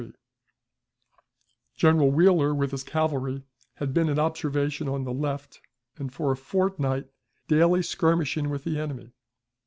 33,583 1.77 1.77
General 1.77 2.09
Wheeler 2.09 2.55
with 2.55 2.71
his 2.71 2.83
cavalry 2.83 3.43
had 3.75 3.93
been 3.93 4.09
in 4.09 4.17
observation 4.17 4.89
on 4.89 5.03
the 5.03 5.13
left, 5.13 5.61
and 5.95 6.11
for 6.11 6.31
a 6.31 6.35
fortnight, 6.35 7.07
daily 7.47 7.83
skirmishing 7.83 8.49
with 8.49 8.63
the 8.63 8.79
enemy. 8.79 9.11